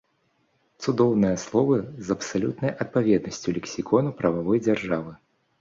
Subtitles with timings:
[0.85, 5.11] Цудоўныя словы з абсалютнай адпаведнасцю лексікону прававой дзяржавы.